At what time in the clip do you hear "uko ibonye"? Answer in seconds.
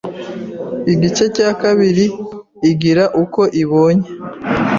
3.23-4.07